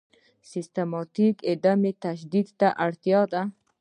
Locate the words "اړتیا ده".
2.85-3.41